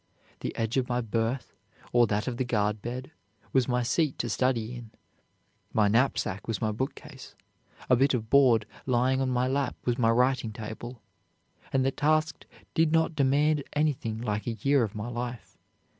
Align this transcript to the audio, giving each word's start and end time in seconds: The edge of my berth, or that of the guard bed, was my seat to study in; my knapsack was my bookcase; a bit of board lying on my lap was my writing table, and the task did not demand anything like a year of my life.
The 0.39 0.55
edge 0.55 0.77
of 0.77 0.89
my 0.89 0.99
berth, 0.99 1.53
or 1.93 2.07
that 2.07 2.27
of 2.27 2.37
the 2.37 2.43
guard 2.43 2.81
bed, 2.81 3.11
was 3.53 3.67
my 3.67 3.83
seat 3.83 4.17
to 4.17 4.29
study 4.31 4.73
in; 4.75 4.89
my 5.73 5.87
knapsack 5.87 6.47
was 6.47 6.59
my 6.59 6.71
bookcase; 6.71 7.35
a 7.87 7.95
bit 7.95 8.15
of 8.15 8.27
board 8.27 8.65
lying 8.87 9.21
on 9.21 9.29
my 9.29 9.47
lap 9.47 9.75
was 9.85 9.99
my 9.99 10.09
writing 10.09 10.53
table, 10.53 11.03
and 11.71 11.85
the 11.85 11.91
task 11.91 12.45
did 12.73 12.91
not 12.91 13.13
demand 13.13 13.63
anything 13.73 14.19
like 14.19 14.47
a 14.47 14.53
year 14.53 14.81
of 14.81 14.95
my 14.95 15.07
life. 15.07 15.59